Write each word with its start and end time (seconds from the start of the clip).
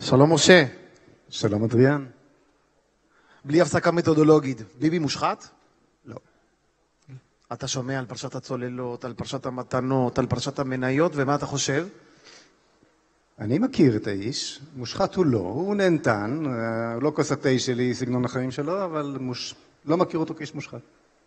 שלום 0.00 0.32
משה, 0.32 0.64
שלום 1.28 1.64
אדריאן. 1.64 2.06
בלי 3.44 3.60
הפסקה 3.60 3.90
מתודולוגית, 3.90 4.62
ביבי 4.78 4.98
מושחת? 4.98 5.48
לא. 6.04 6.16
אתה 7.52 7.68
שומע 7.68 7.98
על 7.98 8.06
פרשת 8.06 8.34
הצוללות, 8.34 9.04
על 9.04 9.14
פרשת 9.14 9.46
המתנות, 9.46 10.18
על 10.18 10.26
פרשת 10.26 10.58
המניות, 10.58 11.12
ומה 11.14 11.34
אתה 11.34 11.46
חושב? 11.46 11.86
אני 13.38 13.58
מכיר 13.58 13.96
את 13.96 14.06
האיש, 14.06 14.60
מושחת 14.76 15.14
הוא 15.14 15.26
לא, 15.26 15.38
הוא 15.38 15.74
נהנתן, 15.74 16.42
אה, 16.46 16.94
הוא 16.94 17.02
לא 17.02 17.12
כוס 17.14 17.32
התה 17.32 17.58
שלי, 17.58 17.94
סגנון 17.94 18.24
החיים 18.24 18.50
שלו, 18.50 18.84
אבל 18.84 19.16
מוש... 19.20 19.54
לא 19.84 19.96
מכיר 19.96 20.20
אותו 20.20 20.34
כאיש 20.34 20.54
מושחת, 20.54 20.80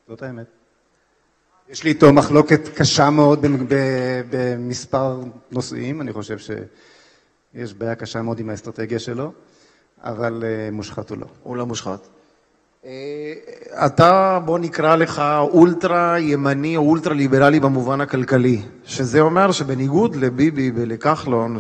זאת 0.07 0.21
האמת. 0.21 0.47
יש 1.69 1.83
לי 1.83 1.89
איתו 1.89 2.13
מחלוקת 2.13 2.61
קשה 2.75 3.09
מאוד 3.09 3.45
במספר 4.29 5.21
נושאים, 5.51 6.01
אני 6.01 6.13
חושב 6.13 6.37
שיש 7.55 7.73
בעיה 7.73 7.95
קשה 7.95 8.21
מאוד 8.21 8.39
עם 8.39 8.49
האסטרטגיה 8.49 8.99
שלו, 8.99 9.31
אבל 10.03 10.43
אה, 10.45 10.69
מושחת 10.71 11.09
הוא 11.09 11.17
לא. 11.17 11.25
הוא 11.43 11.55
לא 11.57 11.65
מושחת. 11.65 12.07
אה, 12.85 13.33
אתה, 13.85 14.39
בוא 14.45 14.59
נקרא 14.59 14.95
לך 14.95 15.21
אולטרה 15.39 16.19
ימני 16.19 16.77
או 16.77 16.81
אולטרה 16.81 17.13
ליברלי 17.13 17.59
במובן 17.59 18.01
הכלכלי, 18.01 18.61
שזה 18.85 19.21
אומר 19.21 19.51
שבניגוד 19.51 20.15
לביבי 20.15 20.71
ולכחלון, 20.75 21.57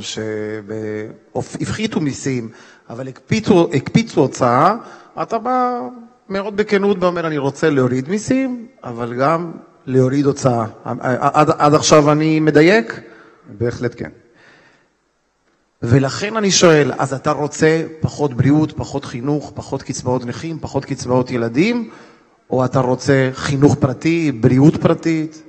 שהפחיתו 1.51 1.99
מיסים, 1.99 2.49
אבל 2.89 3.07
הקפיצו, 3.07 3.69
הקפיצו 3.73 4.21
הוצאה, 4.21 4.75
אתה 5.21 5.37
בא 5.37 5.79
מאוד 6.29 6.57
בכנות 6.57 6.97
ואומר, 6.99 7.27
אני 7.27 7.37
רוצה 7.37 7.69
להוריד 7.69 8.09
מיסים, 8.09 8.67
אבל 8.83 9.13
גם 9.13 9.51
להוריד 9.85 10.25
הוצאה. 10.25 10.65
עד, 10.83 11.49
עד 11.57 11.73
עכשיו 11.73 12.11
אני 12.11 12.39
מדייק? 12.39 12.99
בהחלט 13.57 13.93
כן. 13.97 14.09
ולכן 15.83 16.37
אני 16.37 16.51
שואל, 16.51 16.91
אז 16.97 17.13
אתה 17.13 17.31
רוצה 17.31 17.83
פחות 17.99 18.33
בריאות, 18.33 18.71
פחות 18.77 19.05
חינוך, 19.05 19.51
פחות 19.55 19.81
קצבאות 19.83 20.25
נכים, 20.25 20.57
פחות 20.61 20.85
קצבאות 20.85 21.31
ילדים, 21.31 21.89
או 22.49 22.65
אתה 22.65 22.79
רוצה 22.79 23.29
חינוך 23.33 23.75
פרטי, 23.75 24.31
בריאות 24.31 24.81
פרטית? 24.81 25.43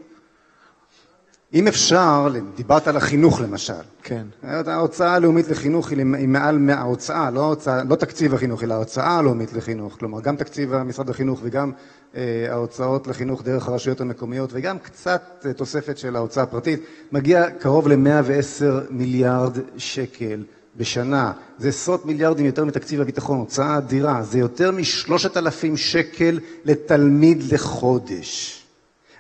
אם 1.54 1.68
אפשר, 1.68 2.28
דיברת 2.56 2.88
על 2.88 2.96
החינוך 2.96 3.40
למשל. 3.40 3.72
כן. 4.02 4.26
ההוצאה 4.42 5.14
הלאומית 5.14 5.48
לחינוך 5.48 5.90
היא 5.90 6.28
מעל, 6.28 6.70
ההוצאה, 6.70 7.30
לא, 7.30 7.40
ההוצאה, 7.40 7.84
לא 7.84 7.96
תקציב 7.96 8.34
החינוך, 8.34 8.62
אלא 8.62 8.74
ההוצאה 8.74 9.18
הלאומית 9.18 9.52
לחינוך. 9.52 9.96
כלומר, 9.98 10.20
גם 10.20 10.36
תקציב 10.36 10.82
משרד 10.82 11.10
החינוך 11.10 11.40
וגם 11.42 11.72
אה, 12.16 12.46
ההוצאות 12.50 13.06
לחינוך 13.06 13.42
דרך 13.42 13.68
הרשויות 13.68 14.00
המקומיות 14.00 14.50
וגם 14.52 14.78
קצת 14.78 15.46
אה, 15.46 15.52
תוספת 15.52 15.98
של 15.98 16.16
ההוצאה 16.16 16.42
הפרטית, 16.42 16.80
מגיע 17.12 17.50
קרוב 17.50 17.88
ל-110 17.88 18.64
מיליארד 18.90 19.58
שקל 19.76 20.44
בשנה. 20.76 21.32
זה 21.58 21.68
עשרות 21.68 22.06
מיליארדים 22.06 22.46
יותר 22.46 22.64
מתקציב 22.64 23.00
הביטחון, 23.00 23.38
הוצאה 23.38 23.78
אדירה. 23.78 24.22
זה 24.22 24.38
יותר 24.38 24.70
משלושת 24.70 25.36
אלפים 25.36 25.76
שקל 25.76 26.40
לתלמיד 26.64 27.52
לחודש. 27.52 28.62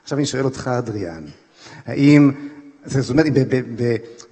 עכשיו 0.02 0.18
אני 0.18 0.26
שואל 0.26 0.44
אותך, 0.44 0.70
אדריאן, 0.78 1.24
האם, 1.86 2.32
זאת 2.84 3.10
אומרת, 3.10 3.26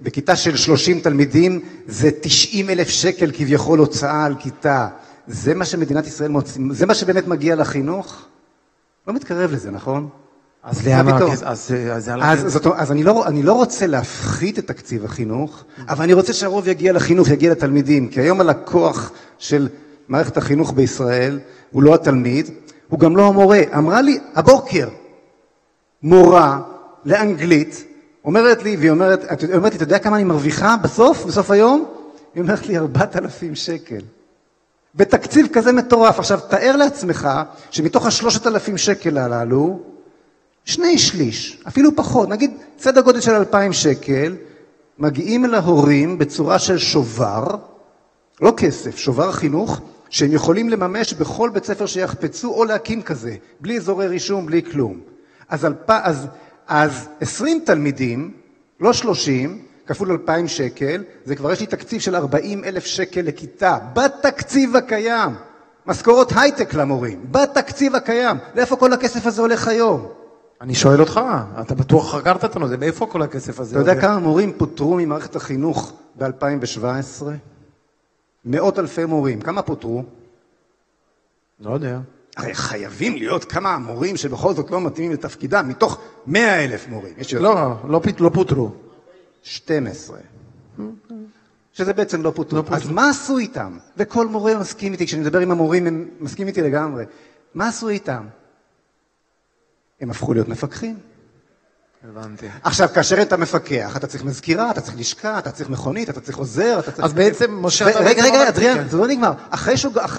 בכיתה 0.01 0.35
של 0.35 0.57
30 0.57 0.99
תלמידים 0.99 1.59
זה 1.87 2.09
90 2.21 2.69
אלף 2.69 2.89
שקל 2.89 3.31
כביכול 3.33 3.79
הוצאה 3.79 4.25
על 4.25 4.35
כיתה. 4.39 4.87
זה 5.27 5.53
מה 5.53 5.65
שמדינת 5.65 6.07
ישראל 6.07 6.29
מוצאים, 6.29 6.73
זה 6.73 6.85
מה 6.85 6.93
שבאמת 6.93 7.27
מגיע 7.27 7.55
לחינוך? 7.55 8.25
לא 9.07 9.13
מתקרב 9.13 9.51
לזה, 9.51 9.71
נכון? 9.71 10.09
אז 10.63 10.87
למה? 10.87 11.17
אז, 11.17 11.43
אז, 11.45 11.73
אז, 12.21 12.59
אז 12.75 12.91
אני, 12.91 13.03
לא, 13.03 13.27
אני 13.27 13.43
לא 13.43 13.53
רוצה 13.53 13.87
להפחית 13.87 14.59
את 14.59 14.67
תקציב 14.67 15.05
החינוך, 15.05 15.63
אבל 15.89 16.03
אני 16.03 16.13
רוצה 16.13 16.33
שהרוב 16.33 16.67
יגיע 16.67 16.93
לחינוך, 16.93 17.29
יגיע 17.29 17.51
לתלמידים. 17.51 18.07
כי 18.07 18.21
היום 18.21 18.41
הלקוח 18.41 19.11
של 19.37 19.69
מערכת 20.07 20.37
החינוך 20.37 20.73
בישראל 20.73 21.39
הוא 21.71 21.83
לא 21.83 21.95
התלמיד, 21.95 22.49
הוא 22.87 22.99
גם 22.99 23.17
לא 23.17 23.27
המורה. 23.27 23.61
אמרה 23.77 24.01
לי 24.01 24.19
הבוקר 24.35 24.89
מורה 26.03 26.59
לאנגלית, 27.05 27.83
אומרת 28.25 28.63
לי, 28.63 28.75
והיא 28.75 28.91
אומרת, 28.91 29.31
את 29.33 29.43
אומרת 29.53 29.71
לי, 29.71 29.75
אתה 29.75 29.83
יודע 29.83 29.99
כמה 29.99 30.15
אני 30.15 30.23
מרוויחה 30.23 30.75
בסוף, 30.81 31.25
בסוף 31.25 31.51
היום? 31.51 31.85
היא 32.35 32.43
אומרת 32.43 32.67
לי, 32.67 32.77
4,000 32.77 33.55
שקל. 33.55 34.01
בתקציב 34.95 35.47
כזה 35.53 35.71
מטורף. 35.71 36.19
עכשיו, 36.19 36.39
תאר 36.49 36.75
לעצמך 36.75 37.29
שמתוך 37.71 38.05
השלושת 38.05 38.47
אלפים 38.47 38.77
שקל 38.77 39.17
הללו, 39.17 39.79
שני 40.65 40.97
שליש, 40.97 41.63
אפילו 41.67 41.95
פחות, 41.95 42.29
נגיד 42.29 42.51
סדר 42.79 43.01
גודל 43.01 43.21
של 43.21 43.31
2,000 43.31 43.73
שקל, 43.73 44.35
מגיעים 44.99 45.45
אל 45.45 45.55
ההורים 45.55 46.17
בצורה 46.17 46.59
של 46.59 46.77
שובר, 46.77 47.47
לא 48.41 48.53
כסף, 48.57 48.97
שובר 48.97 49.31
חינוך, 49.31 49.81
שהם 50.09 50.31
יכולים 50.31 50.69
לממש 50.69 51.13
בכל 51.13 51.49
בית 51.53 51.65
ספר 51.65 51.85
שיחפצו 51.85 52.53
או 52.53 52.63
להקים 52.63 53.01
כזה, 53.01 53.35
בלי 53.59 53.77
אזורי 53.77 54.07
רישום, 54.07 54.45
בלי 54.45 54.61
כלום. 54.71 54.99
אז, 55.49 55.65
אלפ... 55.65 55.89
אז, 55.89 56.27
אז 56.73 57.09
20 57.21 57.61
תלמידים, 57.65 58.31
לא 58.79 58.93
30, 58.93 59.61
כפול 59.85 60.11
2,000 60.11 60.47
שקל, 60.47 61.03
זה 61.25 61.35
כבר 61.35 61.51
יש 61.51 61.59
לי 61.59 61.65
תקציב 61.65 62.01
של 62.01 62.15
40 62.15 62.63
אלף 62.63 62.85
שקל 62.85 63.21
לכיתה, 63.21 63.77
בתקציב 63.93 64.75
הקיים. 64.75 65.29
משכורות 65.85 66.31
הייטק 66.35 66.73
למורים, 66.73 67.25
בתקציב 67.31 67.95
הקיים. 67.95 68.37
לאיפה 68.55 68.75
כל 68.75 68.93
הכסף 68.93 69.25
הזה 69.25 69.41
הולך 69.41 69.67
היום? 69.67 70.07
אני 70.61 70.75
שואל 70.75 71.01
אותך, 71.01 71.21
אתה 71.61 71.75
בטוח 71.75 72.15
חקרת 72.15 72.43
אותנו, 72.43 72.67
זה 72.67 72.77
מאיפה 72.77 73.05
כל 73.05 73.21
הכסף 73.21 73.59
הזה? 73.59 73.81
אתה 73.81 73.91
יודע 73.91 74.01
כמה 74.01 74.19
מורים 74.19 74.53
פוטרו 74.57 74.95
ממערכת 74.95 75.35
החינוך 75.35 75.93
ב-2017? 76.17 77.23
מאות 78.45 78.79
אלפי 78.79 79.05
מורים. 79.05 79.41
כמה 79.41 79.61
פוטרו? 79.61 80.03
לא 81.59 81.73
יודע. 81.73 81.99
הרי 82.37 82.53
חייבים 82.53 83.15
להיות 83.15 83.45
כמה 83.45 83.77
מורים 83.77 84.17
שבכל 84.17 84.53
זאת 84.53 84.71
לא 84.71 84.81
מתאימים 84.81 85.11
לתפקידם, 85.11 85.69
מתוך 85.69 85.99
100 86.27 86.65
אלף 86.65 86.87
מורים. 86.87 87.13
לא, 87.39 87.77
לא, 87.87 88.01
לא 88.19 88.29
פוטרו. 88.33 88.71
12. 89.43 90.19
שזה 91.73 91.93
בעצם 91.93 92.21
לא 92.21 92.31
פוטרו. 92.35 92.59
לא 92.59 92.75
אז 92.75 92.89
מה 92.89 93.09
עשו 93.09 93.37
איתם? 93.37 93.77
וכל 93.97 94.27
מורה 94.27 94.59
מסכים 94.59 94.93
איתי, 94.93 95.05
כשאני 95.05 95.21
מדבר 95.21 95.39
עם 95.39 95.51
המורים 95.51 95.87
הם 95.87 96.07
מסכים 96.19 96.47
איתי 96.47 96.61
לגמרי. 96.61 97.05
מה 97.53 97.67
עשו 97.67 97.89
איתם? 97.89 98.23
הם 100.01 100.09
הפכו 100.09 100.33
להיות 100.33 100.47
מפקחים. 100.47 100.97
הבנתי. 102.09 102.47
עכשיו, 102.63 102.89
כאשר 102.93 103.21
אתה 103.21 103.37
מפקח, 103.37 103.97
אתה 103.97 104.07
צריך 104.07 104.23
מזכירה, 104.23 104.71
אתה 104.71 104.81
צריך 104.81 104.97
לשכה, 104.97 105.39
אתה 105.39 105.51
צריך 105.51 105.69
מכונית, 105.69 106.09
אתה 106.09 106.21
צריך 106.21 106.37
עוזר, 106.37 106.79
אתה 106.79 106.91
צריך... 106.91 107.05
אז 107.05 107.13
בעצם, 107.13 107.57
משה... 107.61 107.85
רגע, 107.85 108.23
רגע, 108.23 108.49
אדריאן, 108.49 108.87
זה 108.87 108.97
לא 108.97 109.07
נגמר. 109.07 109.31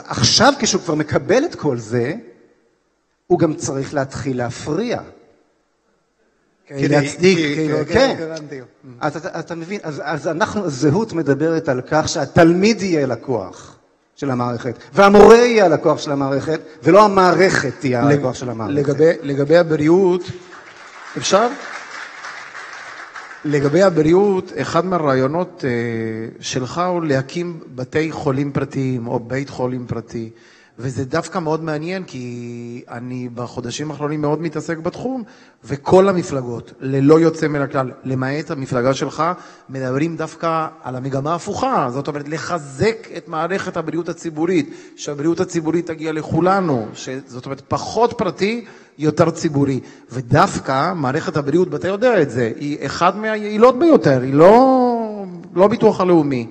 עכשיו, 0.08 0.52
כשהוא 0.58 0.82
כבר 0.82 0.94
מקבל 0.94 1.44
את 1.44 1.54
כל 1.54 1.78
זה, 1.78 2.12
הוא 3.26 3.38
גם 3.38 3.54
צריך 3.54 3.94
להתחיל 3.94 4.36
להפריע. 4.36 5.00
כדי 6.66 6.88
להצדיק, 6.88 7.38
כאילו, 7.38 7.78
כן. 7.88 8.16
אז 9.00 9.26
אתה 9.26 9.54
מבין, 9.54 9.80
אז 9.82 10.28
אנחנו, 10.28 10.64
הזהות 10.64 11.12
מדברת 11.12 11.68
על 11.68 11.80
כך 11.90 12.08
שהתלמיד 12.08 12.82
יהיה 12.82 13.06
לקוח 13.06 13.76
של 14.16 14.30
המערכת, 14.30 14.74
והמורה 14.92 15.36
יהיה 15.36 15.64
הלקוח 15.64 15.98
של 15.98 16.12
המערכת, 16.12 16.60
ולא 16.82 17.04
המערכת 17.04 17.72
תהיה 17.80 18.02
הלקוח 18.02 18.34
של 18.34 18.50
המערכת. 18.50 18.96
לגבי 19.22 19.56
הבריאות, 19.56 20.22
אפשר? 21.16 21.48
לגבי 23.44 23.82
הבריאות, 23.82 24.52
אחד 24.60 24.84
מהרעיונות 24.84 25.64
אה, 25.64 25.70
שלך 26.40 26.82
הוא 26.88 27.04
להקים 27.04 27.60
בתי 27.74 28.12
חולים 28.12 28.52
פרטיים 28.52 29.06
או 29.06 29.20
בית 29.20 29.48
חולים 29.50 29.86
פרטי. 29.86 30.30
וזה 30.82 31.04
דווקא 31.04 31.38
מאוד 31.38 31.64
מעניין, 31.64 32.04
כי 32.04 32.84
אני 32.90 33.28
בחודשים 33.34 33.90
האחרונים 33.90 34.20
מאוד 34.20 34.42
מתעסק 34.42 34.78
בתחום, 34.78 35.22
וכל 35.64 36.08
המפלגות, 36.08 36.72
ללא 36.80 37.20
יוצא 37.20 37.48
מן 37.48 37.60
הכלל, 37.60 37.90
למעט 38.04 38.50
המפלגה 38.50 38.94
שלך, 38.94 39.22
מדברים 39.68 40.16
דווקא 40.16 40.66
על 40.82 40.96
המגמה 40.96 41.32
ההפוכה. 41.32 41.88
זאת 41.90 42.08
אומרת, 42.08 42.28
לחזק 42.28 42.96
את 43.16 43.28
מערכת 43.28 43.76
הבריאות 43.76 44.08
הציבורית, 44.08 44.74
שהבריאות 44.96 45.40
הציבורית 45.40 45.86
תגיע 45.86 46.12
לכולנו, 46.12 46.86
זאת 47.26 47.46
אומרת, 47.46 47.62
פחות 47.68 48.14
פרטי, 48.18 48.64
יותר 48.98 49.30
ציבורי. 49.30 49.80
ודווקא 50.10 50.92
מערכת 50.96 51.36
הבריאות, 51.36 51.68
ואתה 51.70 51.88
יודע 51.88 52.22
את 52.22 52.30
זה, 52.30 52.52
היא 52.56 52.86
אחת 52.86 53.16
מהיעילות 53.16 53.78
ביותר, 53.78 54.20
היא 54.22 54.34
לא, 54.34 55.24
לא 55.54 55.68
ביטוח 55.68 56.00
הלאומי. 56.00 56.46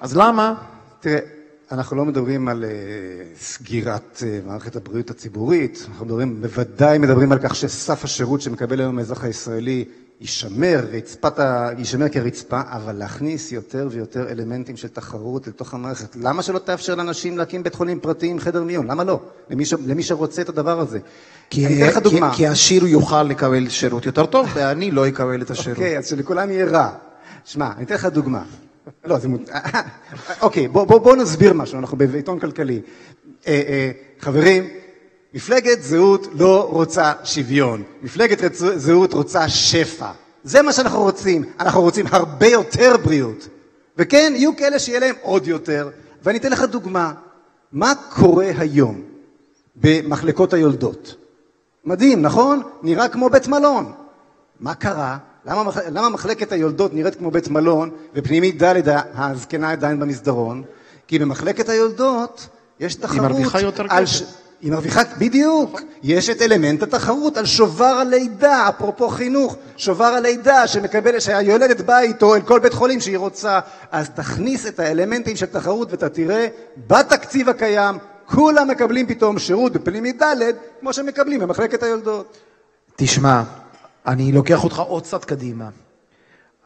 אז 0.00 0.16
למה? 0.16 0.54
תראה, 1.00 1.35
אנחנו 1.72 1.96
לא 1.96 2.04
מדברים 2.04 2.48
על 2.48 2.64
uh, 2.64 3.40
סגירת 3.40 4.22
uh, 4.22 4.46
מערכת 4.46 4.76
הבריאות 4.76 5.10
הציבורית, 5.10 5.86
אנחנו 5.88 6.06
מדברים, 6.06 6.42
בוודאי 6.42 6.98
מדברים 6.98 7.32
על 7.32 7.38
כך 7.38 7.56
שסף 7.56 8.04
השירות 8.04 8.40
שמקבל 8.40 8.80
היום 8.80 8.98
האזרח 8.98 9.24
הישראלי 9.24 9.84
יישמר, 10.20 10.86
רצפת 10.92 11.38
ה... 11.38 11.68
יישמר 11.78 12.08
כרצפה, 12.08 12.60
אבל 12.68 12.92
להכניס 12.92 13.52
יותר 13.52 13.88
ויותר 13.90 14.28
אלמנטים 14.30 14.76
של 14.76 14.88
תחרות 14.88 15.46
לתוך 15.46 15.74
המערכת. 15.74 16.16
למה 16.16 16.42
שלא 16.42 16.58
תאפשר 16.58 16.94
לאנשים 16.94 17.38
להקים 17.38 17.62
בית 17.62 17.74
חולים 17.74 18.00
פרטי 18.00 18.26
עם 18.26 18.38
חדר 18.38 18.62
מיון? 18.62 18.86
למה 18.90 19.04
לא? 19.04 19.20
למי, 19.50 19.64
ש... 19.64 19.74
למי 19.86 20.02
שרוצה 20.02 20.42
את 20.42 20.48
הדבר 20.48 20.80
הזה. 20.80 20.98
כי, 21.50 21.66
אני 21.66 21.82
אתן 21.82 21.90
לך 21.90 21.98
דוגמה. 21.98 22.30
כי, 22.30 22.36
כי 22.36 22.46
עשיר 22.46 22.86
יוכל 22.86 23.22
לקבל 23.22 23.68
שירות 23.68 24.06
יותר 24.06 24.26
טוב, 24.26 24.48
ואני 24.54 24.90
לא 24.90 25.08
אקבל 25.08 25.42
את 25.42 25.50
השירות. 25.50 25.78
אוקיי, 25.78 25.96
okay, 25.96 25.98
אז 25.98 26.06
שלכולם 26.06 26.50
יהיה 26.50 26.66
רע. 26.66 26.90
שמע, 27.44 27.72
אני 27.76 27.84
אתן 27.84 27.94
לך 27.94 28.06
דוגמה. 28.06 28.42
לא, 29.04 29.18
זה 29.18 29.28
מות... 29.28 29.40
אוקיי, 30.42 30.68
בואו 30.68 30.86
בוא, 30.86 30.98
בוא 30.98 31.16
נסביר 31.16 31.52
משהו, 31.52 31.78
אנחנו 31.78 31.96
בעיתון 31.96 32.38
כלכלי. 32.38 32.80
אה, 33.46 33.62
אה, 33.68 33.90
חברים, 34.20 34.68
מפלגת 35.34 35.82
זהות 35.82 36.26
לא 36.32 36.68
רוצה 36.70 37.12
שוויון, 37.24 37.82
מפלגת. 38.02 38.54
זהות 38.54 39.12
רוצה 39.12 39.48
שפע. 39.48 40.10
זה 40.44 40.62
מה 40.62 40.72
שאנחנו 40.72 41.02
רוצים, 41.02 41.44
אנחנו 41.60 41.80
רוצים 41.80 42.06
הרבה 42.10 42.46
יותר 42.46 42.96
בריאות. 43.04 43.48
וכן, 43.96 44.32
יהיו 44.36 44.56
כאלה 44.56 44.78
שיהיה 44.78 45.00
להם 45.00 45.14
עוד 45.22 45.46
יותר. 45.46 45.90
ואני 46.22 46.38
אתן 46.38 46.52
לך 46.52 46.62
דוגמה, 46.62 47.12
מה 47.72 47.92
קורה 48.14 48.50
היום 48.58 49.02
במחלקות 49.76 50.52
היולדות? 50.52 51.14
מדהים, 51.84 52.22
נכון? 52.22 52.62
נראה 52.82 53.08
כמו 53.08 53.30
בית 53.30 53.48
מלון. 53.48 53.92
מה 54.60 54.74
קרה? 54.74 55.18
למה, 55.46 55.70
למה 55.92 56.08
מחלקת 56.08 56.52
היולדות 56.52 56.94
נראית 56.94 57.14
כמו 57.14 57.30
בית 57.30 57.48
מלון 57.48 57.90
ופנימית 58.14 58.62
ד' 58.62 58.82
הזקנה 59.14 59.70
עדיין 59.70 60.00
במסדרון? 60.00 60.62
כי 61.08 61.18
במחלקת 61.18 61.68
היולדות 61.68 62.48
יש 62.80 62.94
תחרות. 62.94 63.12
היא 63.12 63.22
מרוויחה 63.22 63.60
יותר 63.60 63.88
כסף. 63.88 64.04
ש... 64.04 64.22
היא 64.60 64.72
מרוויחה, 64.72 65.02
בדיוק, 65.18 65.80
יש 66.02 66.30
את 66.30 66.42
אלמנט 66.42 66.82
התחרות 66.82 67.36
על 67.36 67.46
שובר 67.46 67.84
הלידה, 67.84 68.68
אפרופו 68.68 69.08
חינוך, 69.08 69.56
שובר 69.76 70.04
הלידה 70.04 70.66
שמקבל, 70.66 71.20
שהיולדת 71.20 71.80
באה 71.80 72.00
איתו 72.00 72.34
אל 72.34 72.40
כל 72.40 72.58
בית 72.58 72.72
חולים 72.72 73.00
שהיא 73.00 73.18
רוצה, 73.18 73.60
אז 73.92 74.10
תכניס 74.10 74.66
את 74.66 74.80
האלמנטים 74.80 75.36
של 75.36 75.46
תחרות 75.46 75.90
ואתה 75.90 76.08
תראה 76.08 76.46
בתקציב 76.86 77.48
הקיים, 77.48 77.98
כולם 78.26 78.68
מקבלים 78.68 79.06
פתאום 79.06 79.38
שירות 79.38 79.72
בפנימית 79.72 80.22
ד' 80.22 80.52
כמו 80.80 80.92
שמקבלים 80.92 81.40
במחלקת 81.40 81.82
היולדות. 81.82 82.36
תשמע, 82.96 83.42
אני 84.06 84.32
לוקח 84.32 84.64
אותך 84.64 84.78
עוד 84.78 85.02
קצת 85.02 85.24
קדימה. 85.24 85.68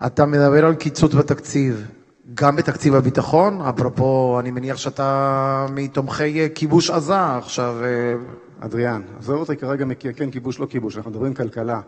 אתה 0.07 0.27
מדבר 0.27 0.67
על 0.67 0.75
קיצוץ 0.75 1.15
בתקציב. 1.15 1.87
גם 2.35 2.57
בתקציב 2.57 2.95
הביטחון, 2.95 3.61
אפרופו, 3.61 4.41
אני 4.41 4.51
מניח 4.51 4.77
שאתה 4.77 5.67
מתומכי 5.71 6.49
כיבוש 6.55 6.91
עזה 6.91 7.37
עכשיו. 7.37 7.77
אה, 7.85 8.15
אדריאן, 8.61 9.03
עזוב 9.19 9.41
אותי 9.41 9.57
כרגע 9.57 9.85
מכן 9.85 10.31
כיבוש, 10.31 10.59
לא 10.59 10.67
כיבוש, 10.67 10.97
אנחנו 10.97 11.11
מדברים 11.11 11.35
כלכלה. 11.35 11.81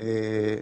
אה, 0.00 0.06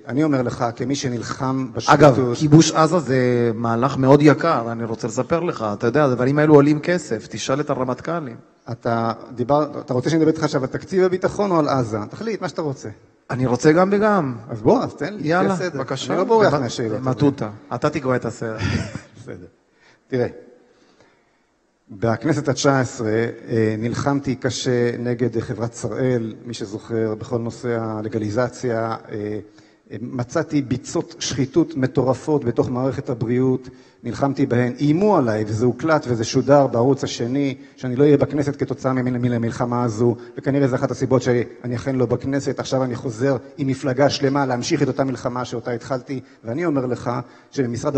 אני 0.07 0.25
אומר 0.25 0.43
לך, 0.43 0.65
כמי 0.77 0.95
שנלחם 0.95 1.69
בשחיתות... 1.73 2.01
אגב, 2.01 2.35
כיבוש 2.35 2.73
עזה 2.73 2.99
זה 2.99 3.51
מהלך 3.55 3.97
מאוד 3.97 4.23
יקר, 4.23 4.73
אני 4.73 4.85
רוצה 4.85 5.07
לספר 5.07 5.41
לך. 5.41 5.67
אתה 5.73 5.87
יודע, 5.87 6.05
הדברים 6.05 6.39
האלו 6.39 6.55
עולים 6.55 6.81
כסף, 6.81 7.27
תשאל 7.31 7.61
את 7.61 7.71
הרמטכ"לים. 7.71 8.37
אתה 8.73 9.13
דיבר, 9.35 9.81
אתה 9.81 9.95
רוצה 9.95 10.11
שאני 10.11 10.23
אדבר 10.23 10.33
איתך 10.33 10.45
עכשיו 10.45 10.61
על 10.61 10.67
תקציב 10.67 11.05
הביטחון 11.05 11.51
או 11.51 11.59
על 11.59 11.69
עזה? 11.69 11.99
תחליט, 12.11 12.43
מה 12.43 12.49
שאתה 12.49 12.63
רוצה. 12.63 12.89
אני 13.31 13.47
רוצה 13.47 13.73
גם 13.73 13.89
וגם. 13.93 14.37
אז 14.49 14.63
בוא, 14.63 14.83
אז 14.83 14.95
תן 14.95 15.15
לי, 15.15 15.29
יאללה, 15.29 15.57
בבקשה. 15.75 16.13
אני 16.13 16.19
לא 16.19 16.25
בורח 16.25 16.55
מהשאלות. 16.55 17.01
מטותא, 17.01 17.49
אתה 17.75 17.91
תקבע 17.91 18.17
את 18.17 18.25
הסרט. 18.25 18.61
בסדר. 19.21 19.47
תראה, 20.09 20.27
בכנסת 21.91 22.49
התשע 22.49 22.81
עשרה 22.81 23.11
אה, 23.49 23.75
נלחמתי 23.79 24.37
קשה 24.37 24.97
נגד 24.99 25.41
חברת 25.41 25.75
שראל, 25.75 26.35
מי 26.45 26.55
שזוכר, 26.55 27.15
בכל 27.15 27.39
נושא 27.39 27.81
הלגליזציה. 27.81 28.97
מצאתי 30.01 30.63
ביצות 30.63 31.15
שחיתות 31.19 31.77
מטורפות 31.77 32.45
בתוך 32.45 32.71
מערכת 32.71 33.11
הבריאות, 33.11 33.69
נלחמתי 34.05 34.47
בהן, 34.47 34.73
איימו 34.79 35.17
עליי, 35.17 35.45
וזה 35.47 35.67
הוקלט 35.67 36.05
וזה 36.09 36.25
שודר 36.25 36.67
בערוץ 36.67 37.05
השני, 37.05 37.55
שאני 37.77 37.97
לא 37.97 38.05
אהיה 38.05 38.17
בכנסת 38.17 38.57
כתוצאה 38.57 38.93
מהמלחמה 38.93 39.85
הזו, 39.85 40.17
וכנראה 40.39 40.69
זו 40.69 40.77
אחת 40.77 40.91
הסיבות 40.91 41.23
שאני 41.23 41.77
אכן 41.77 41.97
לא 41.97 42.07
בכנסת. 42.07 42.59
עכשיו 42.59 42.85
אני 42.85 42.95
חוזר 42.95 43.37
עם 43.59 43.67
מפלגה 43.67 44.11
שלמה 44.11 44.47
להמשיך 44.47 44.83
את 44.83 44.89
אותה 44.89 45.05
מלחמה 45.05 45.45
שאותה 45.45 45.71
התחלתי, 45.71 46.21
ואני 46.45 46.65
אומר 46.65 46.87
לך 46.87 47.11
שבמשרד 47.51 47.97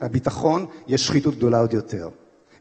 הביטחון 0.00 0.66
יש 0.86 1.06
שחיתות 1.06 1.36
גדולה 1.36 1.60
עוד 1.60 1.72
יותר. 1.72 2.08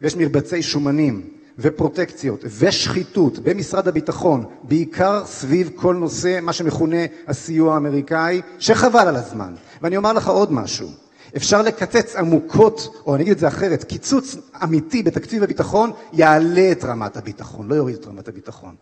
ויש 0.01 0.15
מרבצי 0.15 0.63
שומנים 0.63 1.36
ופרוטקציות 1.59 2.43
ושחיתות 2.59 3.39
במשרד 3.39 3.87
הביטחון, 3.87 4.45
בעיקר 4.63 5.25
סביב 5.25 5.71
כל 5.75 5.95
נושא, 5.95 6.39
מה 6.41 6.53
שמכונה 6.53 6.97
הסיוע 7.27 7.73
האמריקאי, 7.73 8.41
שחבל 8.59 9.07
על 9.07 9.15
הזמן. 9.15 9.53
ואני 9.81 9.97
אומר 9.97 10.13
לך 10.13 10.27
עוד 10.27 10.53
משהו, 10.53 10.89
אפשר 11.37 11.61
לקצץ 11.61 12.15
עמוקות, 12.15 13.01
או 13.05 13.15
אני 13.15 13.23
אגיד 13.23 13.33
את 13.33 13.39
זה 13.39 13.47
אחרת, 13.47 13.83
קיצוץ 13.83 14.35
אמיתי 14.63 15.03
בתקציב 15.03 15.43
הביטחון 15.43 15.91
יעלה 16.13 16.71
את 16.71 16.83
רמת 16.83 17.17
הביטחון, 17.17 17.67
לא 17.67 17.75
יוריד 17.75 17.95
את 17.95 18.07
רמת 18.07 18.27
הביטחון. 18.27 18.75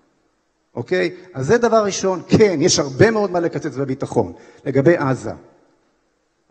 אוקיי? 0.75 1.10
אז 1.33 1.48
זה 1.48 1.57
דבר 1.57 1.86
ראשון. 1.86 2.21
כן, 2.28 2.57
יש 2.62 2.80
הרבה 2.80 3.12
מאוד 3.12 3.31
מה 3.31 3.39
לקצץ 3.39 3.75
בביטחון. 3.75 4.33
לגבי 4.66 4.98
עזה, 4.98 5.31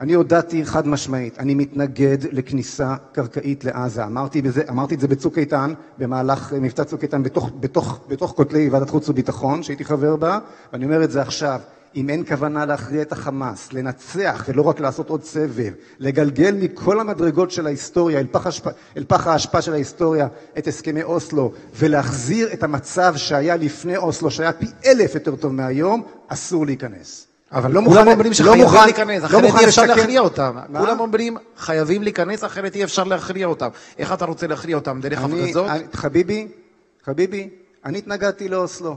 אני 0.00 0.14
הודעתי 0.14 0.64
חד 0.64 0.88
משמעית, 0.88 1.38
אני 1.38 1.54
מתנגד 1.54 2.18
לכניסה 2.32 2.94
קרקעית 3.12 3.64
לעזה. 3.64 4.04
אמרתי, 4.04 4.42
בזה, 4.42 4.62
אמרתי 4.70 4.94
את 4.94 5.00
זה 5.00 5.08
בצוק 5.08 5.38
איתן, 5.38 5.72
במהלך 5.98 6.52
מבצע 6.60 6.84
צוק 6.84 7.02
איתן, 7.02 7.22
בתוך, 8.08 8.32
כותלי 8.36 8.68
ועדת 8.68 8.90
חוץ 8.90 9.08
וביטחון, 9.08 9.62
שהייתי 9.62 9.84
חבר 9.84 10.16
בה, 10.16 10.38
ואני 10.72 10.84
אומר 10.84 11.04
את 11.04 11.10
זה 11.10 11.22
עכשיו. 11.22 11.60
אם 11.96 12.10
אין 12.10 12.24
כוונה 12.24 12.66
להכריע 12.66 13.02
את 13.02 13.12
החמאס, 13.12 13.72
לנצח 13.72 14.44
ולא 14.48 14.62
רק 14.62 14.80
לעשות 14.80 15.10
עוד 15.10 15.24
סבב, 15.24 15.72
לגלגל 15.98 16.54
מכל 16.54 17.00
המדרגות 17.00 17.50
של 17.50 17.66
ההיסטוריה. 17.66 18.20
אל 18.96 19.04
פח 19.08 19.26
האשפה 19.26 19.62
של 19.62 19.72
ההיסטוריה 19.72 20.28
את 20.58 20.66
הסכמי 20.66 21.02
אוסלו 21.02 21.52
ולהחזיר 21.74 22.52
את 22.52 22.62
המצב 22.62 23.14
שהיה 23.16 23.56
לפני 23.56 23.96
אוסלו, 23.96 24.30
שהיה 24.30 24.52
פי 24.52 24.66
אלף 24.86 25.14
יותר 25.14 25.36
טוב 25.36 25.52
מהיום, 25.52 26.02
אסור 26.28 26.66
להיכנס. 26.66 27.33
אבל 27.54 27.72
לא 27.72 27.80
כולם 27.86 28.08
אומרים 28.08 28.26
לא 28.26 28.32
שחייבים 28.32 28.66
לא 28.72 28.84
להיכנס, 28.84 29.22
לא 29.22 29.26
אחרת 29.26 29.60
אי 29.60 29.64
אפשר 29.64 29.86
להכריע 29.86 30.20
אותם. 30.20 30.56
כולם 30.78 31.00
אומרים 31.00 31.36
חייבים 31.56 32.02
להיכנס, 32.02 32.44
אחרת 32.44 32.74
אי 32.74 32.84
אפשר 32.84 33.04
להכריע 33.04 33.46
אותם. 33.46 33.68
איך 33.98 34.12
אתה 34.12 34.24
רוצה 34.24 34.46
להכריע 34.46 34.76
אותם? 34.76 35.00
דרך 35.00 35.22
הפגזות? 35.22 35.66
חביבי, 35.92 36.48
חביבי, 37.04 37.48
אני 37.84 37.98
התנגדתי 37.98 38.48
לאוסלו. 38.48 38.96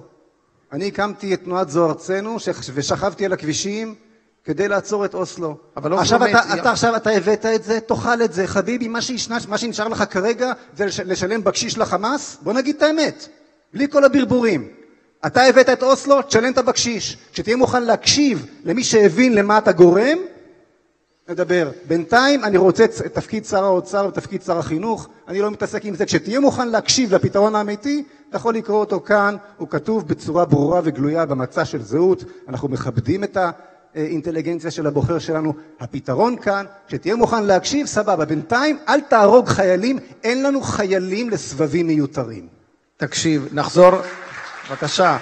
אני 0.71 0.87
הקמתי 0.87 1.33
את 1.33 1.43
תנועת 1.43 1.69
זו 1.69 1.89
ארצנו 1.89 2.37
ושכבתי 2.73 3.25
על 3.25 3.33
הכבישים 3.33 3.95
כדי 4.43 4.67
לעצור 4.67 5.05
את 5.05 5.13
אוסלו. 5.13 5.57
אבל 5.77 5.91
לא 5.91 5.99
עכשיו 5.99 6.25
אתה, 6.25 6.39
אתה 6.53 6.71
עכשיו 6.71 6.95
אתה 6.95 7.09
הבאת 7.09 7.45
את 7.45 7.63
זה, 7.63 7.79
תאכל 7.79 8.21
את 8.23 8.33
זה. 8.33 8.47
חביבי, 8.47 8.87
מה, 8.87 9.01
שישנה, 9.01 9.37
מה 9.47 9.57
שנשאר 9.57 9.87
לך 9.87 10.03
כרגע 10.09 10.53
זה 10.75 10.85
לשלם 11.05 11.43
בקשיש 11.43 11.77
לחמאס? 11.77 12.37
בוא 12.41 12.53
נגיד 12.53 12.75
את 12.75 12.83
האמת, 12.83 13.27
בלי 13.73 13.87
כל 13.89 14.03
הברבורים. 14.03 14.67
אתה 15.25 15.43
הבאת 15.43 15.69
את 15.69 15.83
אוסלו, 15.83 16.21
תשלם 16.21 16.53
את 16.53 16.57
הבקשיש. 16.57 17.17
כשתהיה 17.31 17.55
מוכן 17.55 17.83
להקשיב 17.83 18.45
למי 18.63 18.83
שהבין 18.83 19.33
למה 19.33 19.57
אתה 19.57 19.71
גורם, 19.71 20.17
נדבר. 21.29 21.71
בינתיים 21.87 22.43
אני 22.43 22.57
רוצה 22.57 22.83
את 22.85 23.13
תפקיד 23.13 23.45
שר 23.45 23.63
האוצר 23.63 24.05
ותפקיד 24.09 24.41
שר 24.41 24.57
החינוך, 24.57 25.07
אני 25.27 25.39
לא 25.39 25.51
מתעסק 25.51 25.85
עם 25.85 25.95
זה. 25.95 26.05
כשתהיה 26.05 26.39
מוכן 26.39 26.67
להקשיב 26.67 27.15
לפתרון 27.15 27.55
האמיתי, 27.55 28.03
אתה 28.29 28.37
יכול 28.37 28.55
לקרוא 28.55 28.79
אותו 28.79 28.99
כאן, 28.99 29.35
הוא 29.57 29.67
כתוב 29.67 30.07
בצורה 30.07 30.45
ברורה 30.45 30.81
וגלויה 30.83 31.25
במצע 31.25 31.65
של 31.65 31.81
זהות, 31.81 32.23
אנחנו 32.47 32.67
מכבדים 32.67 33.23
את 33.23 33.37
האינטליגנציה 33.95 34.71
של 34.71 34.87
הבוחר 34.87 35.19
שלנו. 35.19 35.53
הפתרון 35.79 36.35
כאן, 36.35 36.65
כשתהיה 36.87 37.15
מוכן 37.15 37.43
להקשיב, 37.43 37.85
סבבה. 37.87 38.25
בינתיים 38.25 38.77
אל 38.89 39.01
תהרוג 39.01 39.47
חיילים, 39.47 39.99
אין 40.23 40.43
לנו 40.43 40.61
חיילים 40.61 41.29
לסבבים 41.29 41.87
מיותרים. 41.87 42.47
תקשיב, 42.97 43.47
נחזור, 43.51 43.91
בבקשה. 44.69 45.17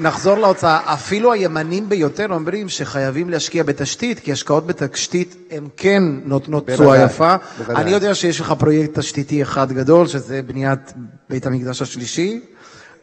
נחזור 0.00 0.38
להוצאה, 0.38 0.94
אפילו 0.94 1.32
הימנים 1.32 1.88
ביותר 1.88 2.26
אומרים 2.30 2.68
שחייבים 2.68 3.30
להשקיע 3.30 3.62
בתשתית, 3.62 4.20
כי 4.20 4.32
השקעות 4.32 4.66
בתשתית 4.66 5.36
הן 5.50 5.64
כן 5.76 6.02
נותנות 6.24 6.70
תשואה 6.70 7.02
יפה. 7.02 7.36
בוודאי. 7.58 7.82
אני 7.82 7.90
יודע 7.90 8.14
שיש 8.14 8.40
לך 8.40 8.52
פרויקט 8.58 8.98
תשתיתי 8.98 9.42
אחד 9.42 9.72
גדול, 9.72 10.06
שזה 10.06 10.42
בניית 10.42 10.92
בית 11.30 11.46
המקדש 11.46 11.82
השלישי. 11.82 12.40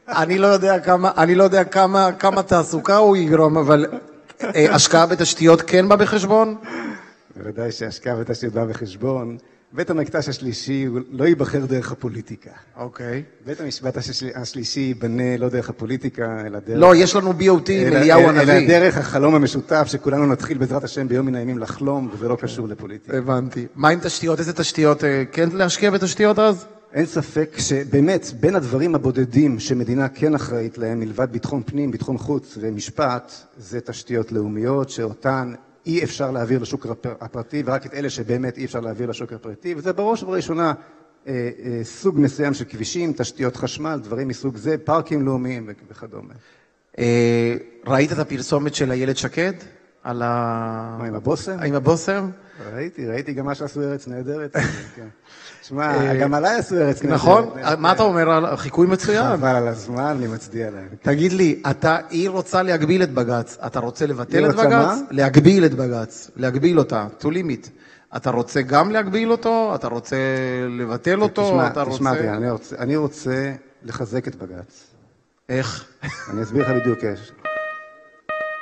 אני 0.07 0.38
לא 0.38 0.48
יודע 0.48 0.79
כמה, 0.79 1.12
אני 1.17 1.36
לא 1.36 1.43
יודע 1.43 1.63
כמה, 1.63 2.12
כמה 2.12 2.43
תעסוקה 2.43 2.98
הוא 2.98 3.17
יגרום, 3.17 3.57
אבל 3.57 3.86
אה, 4.43 4.75
השקעה 4.75 5.05
בתשתיות 5.05 5.62
כן 5.62 5.89
בא 5.89 5.95
בחשבון? 5.95 6.55
בוודאי 7.36 7.72
שהשקעה 7.72 8.15
בתשתיות 8.15 8.53
בא 8.53 8.65
בחשבון. 8.65 9.38
בית 9.75 9.89
המקדש 9.89 10.29
השלישי 10.29 10.87
לא 11.11 11.23
ייבחר 11.23 11.65
דרך 11.65 11.91
הפוליטיקה. 11.91 12.49
אוקיי. 12.77 13.23
בית 13.45 13.61
המשפט 13.61 13.97
השלישי 14.35 14.79
ייבנה 14.79 15.37
לא 15.37 15.49
דרך 15.49 15.69
הפוליטיקה, 15.69 16.41
אלא 16.45 16.59
דרך... 16.59 16.79
לא, 16.79 16.95
יש 16.95 17.15
לנו 17.15 17.31
BOT 17.31 17.71
עם 17.71 17.93
אליהו 17.93 18.29
הנביא. 18.29 18.53
אלא 18.53 18.67
דרך 18.67 18.97
החלום 18.97 19.35
המשותף, 19.35 19.87
שכולנו 19.87 20.25
נתחיל 20.25 20.57
בעזרת 20.57 20.83
השם 20.83 21.07
ביום 21.07 21.25
מן 21.25 21.35
הימים 21.35 21.59
לחלום, 21.59 22.09
וזה 22.13 22.27
לא 22.27 22.35
קשור 22.35 22.67
לפוליטיקה. 22.67 23.17
הבנתי. 23.17 23.67
מה 23.75 23.89
עם 23.89 23.99
תשתיות? 23.99 24.39
איזה 24.39 24.53
תשתיות? 24.53 25.03
אה, 25.03 25.23
כן 25.31 25.49
להשקיע 25.53 25.91
בתשתיות 25.91 26.39
אז? 26.39 26.65
אין 26.93 27.05
ספק 27.05 27.55
שבאמת, 27.57 28.25
בין 28.39 28.55
הדברים 28.55 28.95
הבודדים 28.95 29.59
שמדינה 29.59 30.09
כן 30.09 30.35
אחראית 30.35 30.77
להם, 30.77 30.99
מלבד 30.99 31.31
ביטחון 31.31 31.63
פנים, 31.65 31.91
ביטחון 31.91 32.17
חוץ 32.17 32.57
ומשפט, 32.61 33.31
זה 33.57 33.81
תשתיות 33.81 34.31
לאומיות, 34.31 34.89
שאותן 34.89 35.53
אי 35.85 36.03
אפשר 36.03 36.31
להעביר 36.31 36.59
לשוק 36.59 36.87
הפרטי, 37.21 37.63
ורק 37.65 37.85
את 37.85 37.93
אלה 37.93 38.09
שבאמת 38.09 38.57
אי 38.57 38.65
אפשר 38.65 38.79
להעביר 38.79 39.09
לשוק 39.09 39.33
הפרטי, 39.33 39.75
וזה 39.75 39.93
בראש 39.93 40.23
ובראשונה 40.23 40.73
אה, 41.27 41.49
אה, 41.65 41.83
סוג 41.83 42.19
מסוים 42.19 42.53
של 42.53 42.65
כבישים, 42.65 43.13
תשתיות 43.13 43.55
חשמל, 43.55 43.99
דברים 44.03 44.27
מסוג 44.27 44.57
זה, 44.57 44.77
פארקים 44.77 45.25
לאומיים 45.25 45.69
וכדומה. 45.89 46.33
אה, 46.99 47.55
ראית 47.87 48.11
את 48.11 48.17
הפרסומת 48.17 48.75
של 48.75 48.91
איילת 48.91 49.17
שקד? 49.17 49.53
על 50.03 50.22
ה... 50.22 50.27
מה, 51.00 51.05
עם 51.05 51.15
הבושם? 51.15 51.60
עם 51.63 51.75
הבושם? 51.75 52.29
ראיתי, 52.74 53.07
ראיתי 53.07 53.33
גם 53.33 53.45
מה 53.45 53.55
שעשו 53.55 53.81
ארץ 53.81 54.07
נהדרת. 54.07 54.55
כן. 54.95 55.07
שמע, 55.62 56.13
גם 56.13 56.33
עליי 56.33 56.57
עשו 56.60 56.75
ארץ 56.75 57.01
נהדרת. 57.03 57.19
נכון? 57.19 57.50
מה 57.77 57.91
אתה 57.91 58.03
אומר? 58.03 58.29
על- 58.31 58.55
חיקוי 58.57 58.88
מצוין. 58.88 59.38
חבל 59.38 59.55
על 59.55 59.67
הזמן, 59.67 60.03
אני 60.17 60.27
מצדיע 60.27 60.72
להם. 60.72 60.88
תגיד 61.01 61.33
לי, 61.33 61.62
אתה, 61.69 61.98
היא 62.10 62.29
רוצה 62.29 62.63
להגביל 62.63 63.03
את 63.03 63.12
בג"ץ, 63.13 63.57
אתה 63.65 63.79
רוצה 63.79 64.05
לבטל 64.05 64.38
היא 64.38 64.45
את 64.45 64.51
רוצה 64.51 64.65
בג"ץ? 64.67 64.74
מה? 64.86 64.95
להגביל 65.12 65.65
את 65.65 65.74
בג"ץ, 65.74 66.31
להגביל 66.36 66.79
אותה, 66.79 67.07
to 67.22 67.25
limit. 67.25 67.69
אתה 68.15 68.29
רוצה 68.29 68.62
גם 68.62 68.91
להגביל 68.91 69.31
אותו? 69.31 69.72
אתה 69.75 69.88
רוצה 69.88 70.17
לבטל 70.79 71.22
אותו? 71.22 71.43
תשמע, 71.89 72.12
אני 72.79 72.95
רוצה 72.95 73.53
לחזק 73.83 74.27
את 74.27 74.36
בג"ץ. 74.36 74.83
איך? 75.50 75.86
אני 76.29 76.43
אסביר 76.43 76.63
לך 76.72 76.81
בדיוק 76.81 77.03
איך. 77.03 77.31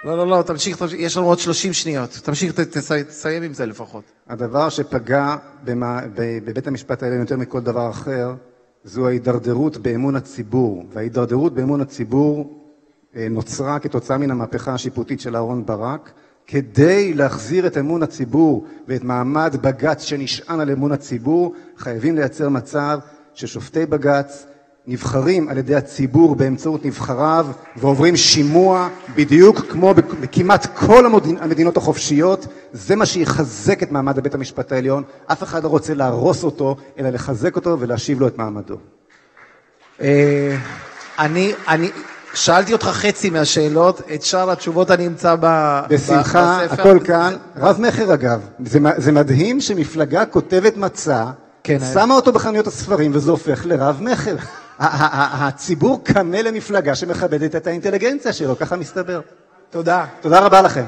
לא, 0.03 0.17
לא, 0.17 0.27
לא, 0.27 0.41
תמשיך, 0.41 0.77
תמשיך, 0.77 0.99
יש 0.99 1.17
לנו 1.17 1.25
עוד 1.25 1.39
30 1.39 1.73
שניות. 1.73 2.09
תמשיך, 2.23 2.59
תסיים 2.59 3.43
עם 3.43 3.53
זה 3.53 3.65
לפחות. 3.65 4.03
הדבר 4.29 4.69
שפגע 4.69 5.35
במה- 5.63 6.01
בבית 6.15 6.67
המשפט 6.67 7.03
העליון 7.03 7.21
יותר 7.21 7.37
מכל 7.37 7.59
דבר 7.61 7.89
אחר, 7.89 8.33
זו 8.83 9.07
ההידרדרות 9.07 9.77
באמון 9.77 10.15
הציבור. 10.15 10.85
וההידרדרות 10.93 11.53
באמון 11.53 11.81
הציבור 11.81 12.57
אה, 13.15 13.27
נוצרה 13.29 13.79
כתוצאה 13.79 14.17
מן 14.17 14.31
המהפכה 14.31 14.73
השיפוטית 14.73 15.19
של 15.21 15.35
אהרן 15.35 15.65
ברק. 15.65 16.11
כדי 16.47 17.13
להחזיר 17.13 17.67
את 17.67 17.77
אמון 17.77 18.03
הציבור 18.03 18.65
ואת 18.87 19.03
מעמד 19.03 19.55
בג"ץ 19.61 20.01
שנשען 20.01 20.59
על 20.59 20.71
אמון 20.71 20.91
הציבור, 20.91 21.53
חייבים 21.77 22.15
לייצר 22.15 22.49
מצב 22.49 22.99
ששופטי 23.33 23.85
בג"ץ 23.85 24.45
נבחרים 24.87 25.49
על 25.49 25.57
ידי 25.57 25.75
הציבור 25.75 26.35
באמצעות 26.35 26.85
נבחריו 26.85 27.47
ועוברים 27.75 28.17
שימוע 28.17 28.89
בדיוק 29.15 29.59
כמו 29.69 29.93
בכמעט 29.93 30.67
כל 30.75 31.05
המדינות 31.39 31.77
החופשיות. 31.77 32.47
זה 32.73 32.95
מה 32.95 33.05
שיחזק 33.05 33.83
את 33.83 33.91
מעמד 33.91 34.19
בית 34.19 34.35
המשפט 34.35 34.71
העליון. 34.71 35.03
אף 35.31 35.43
אחד 35.43 35.63
לא 35.63 35.67
רוצה 35.67 35.93
להרוס 35.93 36.43
אותו, 36.43 36.75
אלא 36.99 37.09
לחזק 37.09 37.55
אותו 37.55 37.77
ולהשיב 37.79 38.19
לו 38.19 38.27
את 38.27 38.37
מעמדו. 38.37 38.75
אה, 40.01 40.57
אני, 41.19 41.53
אני, 41.67 41.89
שאלתי 42.33 42.73
אותך 42.73 42.85
חצי 42.85 43.29
מהשאלות, 43.29 44.01
את 44.13 44.21
שאר 44.21 44.51
התשובות 44.51 44.91
אני 44.91 45.07
אמצא 45.07 45.35
ב... 45.39 45.79
בשמחה. 45.89 46.63
הכל 46.63 46.99
כאן. 47.03 47.33
רב-מכר 47.57 48.13
אגב, 48.13 48.41
זה, 48.65 48.79
זה 48.97 49.11
מדהים 49.11 49.61
שמפלגה 49.61 50.25
כותבת 50.25 50.77
מצע, 50.77 51.25
כן, 51.63 51.77
שמה 51.93 52.15
אותו 52.15 52.31
בחנויות 52.31 52.67
הספרים 52.67 53.11
וזה 53.13 53.31
הופך 53.31 53.65
ה- 53.65 53.89
ה- 54.39 54.60
הציבור 54.81 56.03
קמה 56.03 56.41
למפלגה 56.41 56.95
שמכבדת 56.95 57.55
את 57.55 57.67
האינטליגנציה 57.67 58.33
שלו, 58.33 58.57
ככה 58.57 58.75
מסתבר. 58.75 59.21
תודה. 59.69 60.05
תודה 60.21 60.39
רבה 60.39 60.61
לכם. 60.61 60.85